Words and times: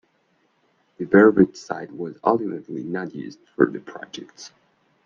The 0.97 1.05
Burwood 1.05 1.55
site 1.55 1.95
was 1.95 2.17
ultimately 2.23 2.81
not 2.81 3.13
used 3.13 3.37
for 3.55 3.69
the 3.69 3.79
project. 3.79 4.51